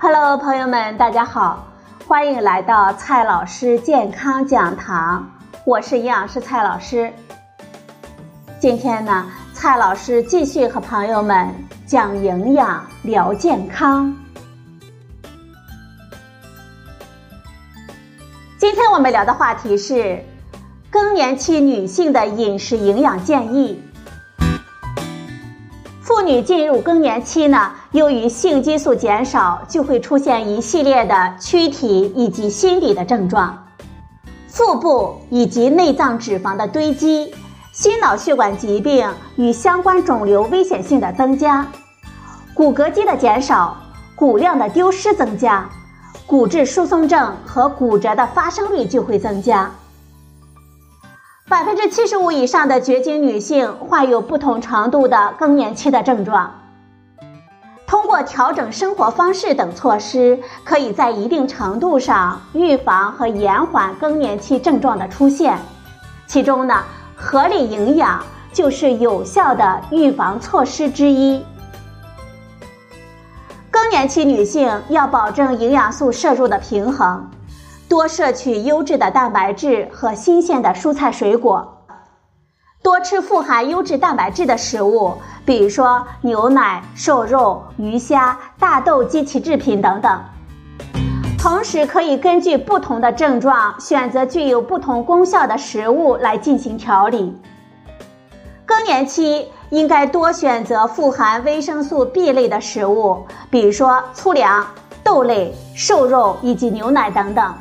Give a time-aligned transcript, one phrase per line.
[0.00, 1.66] Hello，朋友们，大家好，
[2.06, 5.28] 欢迎来到蔡老师健康讲堂，
[5.64, 7.12] 我是营养师蔡老师。
[8.60, 11.52] 今天呢，蔡老师继续和朋友们
[11.84, 14.16] 讲营养聊健康。
[18.56, 20.24] 今天我们聊的话题是
[20.90, 23.82] 更年期女性的饮食营养建议。
[26.18, 33.56] 妇女进入更年期呢，由于性激素减少，就会出现一系列的躯体以及心理的症状，
[34.48, 37.32] 腹部以及内脏脂肪的堆积，
[37.70, 41.64] 心脑血管疾病与相关肿瘤危险性的增加，
[42.52, 43.76] 骨骼肌的减少，
[44.16, 45.70] 骨量的丢失增加，
[46.26, 49.70] 骨质疏松症和骨折的发生率就会增加。
[51.48, 56.52] 百分之七十五以上的绝经女性患有不同程度的更年期的症状。
[57.86, 65.58] 通过调整生活方式等措施，可以在一定程度上预防和延缓更年期症状的出现。
[66.26, 66.84] 其中呢，
[67.16, 71.42] 合理营养就是有效的预防措施之一。
[73.70, 77.26] 更年期女性要保证营养素摄入的平衡。
[77.88, 81.86] 多摄取优质的蛋白质和新鲜的蔬菜水果，
[82.82, 85.14] 多吃富含优质蛋白质的食物，
[85.46, 90.22] 比如说牛奶、瘦肉、鱼虾、大豆及其制品等等。
[91.38, 97.34] 同时，可以根据不同的症状选择具有不同功效的食物来进行调理。
[98.66, 104.66] 更年期应该多选择富含维生素 B 类的食物，比如说粗粮、
[105.02, 107.54] 豆类、瘦肉以及牛奶等等。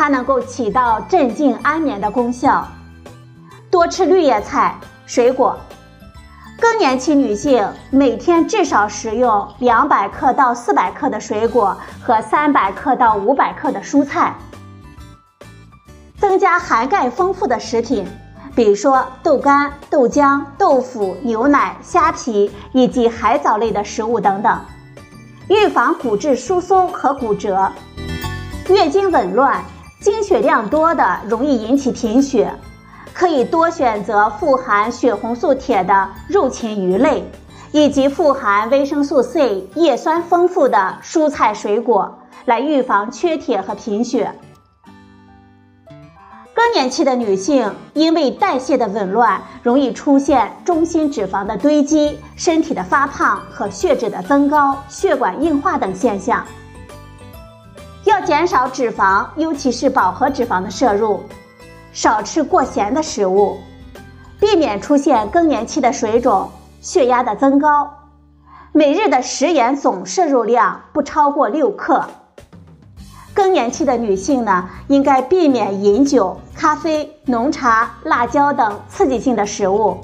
[0.00, 2.66] 它能够起到镇静安眠的功效。
[3.70, 5.54] 多吃绿叶菜、水果。
[6.58, 14.34] 更年期女性每天至少食用两百克到四百克的水果和三百克到五百克的蔬菜。
[16.18, 18.08] 增加含钙丰富的食品，
[18.56, 24.58] 比如说豆干、豆浆、豆腐、牛奶、虾皮以及海藻类的食物等等。
[25.48, 27.70] 预防骨质疏松和骨折。
[28.70, 29.62] 月经紊乱。
[30.00, 32.54] 经血量多的容易引起贫血，
[33.12, 37.30] 可以多选择富含血红素铁的肉禽鱼类，
[37.70, 44.32] 以及富含维生素 C、叶酸丰富的蔬菜水果，来预防缺铁和贫血。
[46.54, 56.44] 更年期的女性因为代谢的紊乱，容易出现中心脂肪的堆积、身体的发胖和血脂的增高、血管硬化等现象。
[58.20, 61.20] 减少脂肪，尤其是饱和脂肪的摄入，
[61.92, 63.58] 少吃过咸的食物，
[64.38, 66.48] 避免出现更年期的水肿、
[66.80, 67.90] 血压的增高。
[68.72, 72.04] 每日的食盐总摄入量不超过六克。
[73.32, 79.96] 更年期的女性呢，应该避免饮酒、咖啡、浓茶、辣椒等刺激性的食物，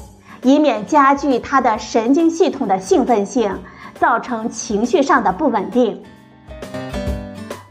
[0.42, 3.56] 以免加剧她的神经系统的兴奋性，
[4.00, 6.02] 造成情绪上的不稳定。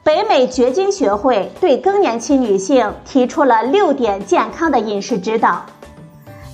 [0.05, 5.65] 北美绝经学会对更年期女性提出了六点健康的饮食指导，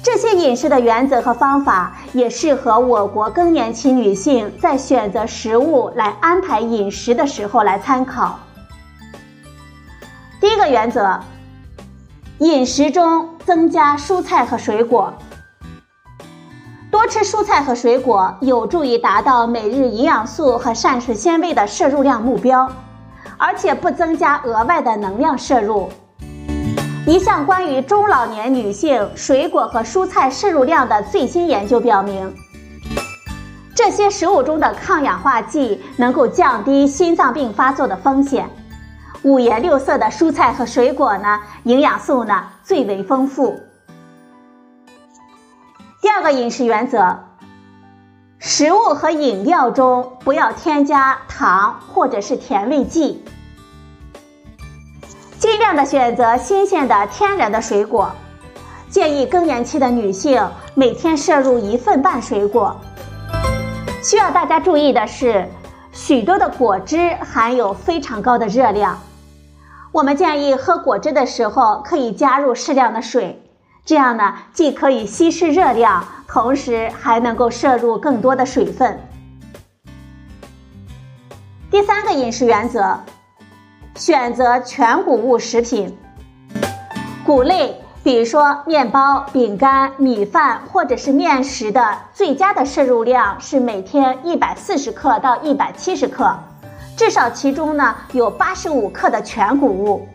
[0.02, 8.40] 这些饮食的原则和方法也适合我国更年期女性在选择食物来安排饮食的时候来参考。
[10.40, 11.20] 第一个原则，
[12.38, 15.14] 饮食中增加蔬菜和水果，
[16.90, 22.72] 多吃蔬菜和水果有助于达到每日营养素和膳食纤维的摄入量目标。
[23.44, 25.90] 而且不增加额外的能量摄入。
[27.08, 32.32] 一项关于中老年女性水果和蔬菜摄入量的最新研究表明，
[33.76, 38.48] 这些食物中的抗氧化剂能够降低心脏病发作的风险。
[39.24, 43.60] 五颜六色的蔬菜和水果呢，营养素呢最为丰富。
[46.00, 47.18] 第二个饮食原则。
[48.44, 53.24] 食物和饮料中不要添加糖或者是甜味剂，
[55.42, 58.12] 尽量的选择新鲜的天然的水果。
[58.92, 62.80] 建议更年期的女性每天摄入一份半水果。
[64.04, 65.50] 需要大家注意的是，
[65.92, 69.00] 许多的果汁含有非常高的热量，
[69.92, 73.42] 我们建议喝果汁的时候可以加入适量的水。
[73.84, 79.00] 这样呢，既可以稀释热量，同时还能够摄入更多的水分。
[81.72, 83.00] 第三个饮食原则，
[83.96, 85.96] 选择全谷物食品，
[87.26, 96.34] 谷类，比如说面包、饼干、米饭或者是面食的最佳的摄入量是每天一百四十克到一百七十克，
[96.98, 100.08] 至少其中呢有八十五克的全谷物。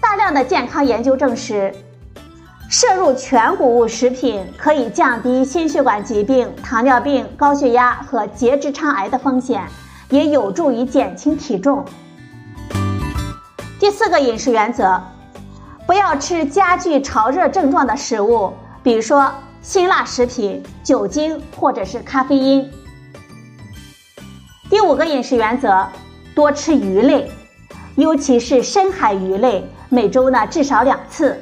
[0.00, 1.74] 大量的健康研究证实，
[2.68, 9.64] 摄入全谷物食品可以降低心血管疾病、糖尿病、高血压和结直肠癌的风险，
[10.10, 11.84] 也有助于减轻体重。
[13.78, 15.00] 第四个饮食原则，
[15.86, 18.52] 不要吃加剧潮热症状的食物，
[18.82, 19.32] 比如说
[19.62, 22.68] 辛辣食品、酒精或者是咖啡因。
[24.68, 25.86] 第五个饮食原则，
[26.34, 27.30] 多吃鱼类，
[27.94, 29.70] 尤其是深海鱼类。
[29.88, 31.40] 每周呢至少两次，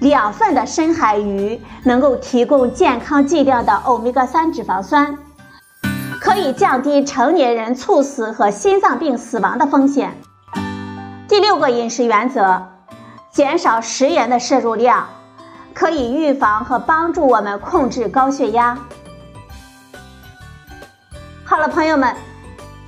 [0.00, 5.16] 两份的深海鱼能够提供健康剂量的欧米伽三脂肪酸，
[6.20, 10.16] 可以降低成年人猝死和心脏病死亡的风险。
[11.38, 12.60] 第六个饮食原则，
[13.30, 15.06] 减少食盐的摄入量，
[15.72, 18.76] 可以预防和帮助我们控制高血压。
[21.44, 22.12] 好了，朋友们，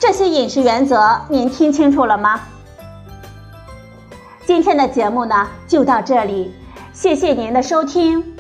[0.00, 2.41] 这些饮食原则您听清楚了吗？
[4.44, 6.53] 今天的节目呢就到这里，
[6.93, 8.35] 谢谢您的收听，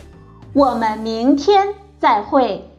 [0.52, 1.68] 我们明天
[2.00, 2.69] 再会。